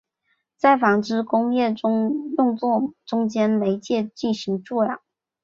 [0.57, 4.97] 在纺织工业中用作中间媒介进行助染。